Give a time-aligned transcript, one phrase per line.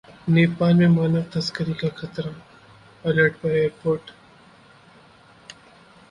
[0.29, 2.31] नेपाल में मानव तस्करी का खतरा,
[3.05, 4.11] अलर्ट पर एयरपोर्ट